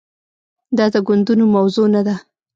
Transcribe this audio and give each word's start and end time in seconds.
دا 0.77 0.85
د 0.93 0.95
ګوندونو 1.07 1.45
موضوع 1.55 1.87
نه 1.95 2.01
ده. 2.07 2.15